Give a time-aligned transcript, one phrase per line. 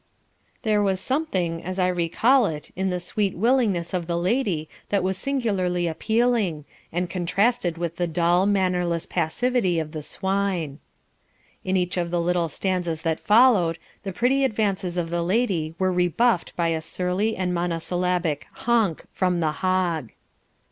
[0.63, 5.03] There was something, as I recall it, in the sweet willingness of the Lady that
[5.03, 10.79] was singularly appealing, and contrasted with the dull mannerless passivity of the swine.
[11.63, 15.93] In each of the little stanzas that followed, the pretty advances of the Lady were
[15.93, 20.13] rebuffed by a surly and monosyllabic "honk" from the hog.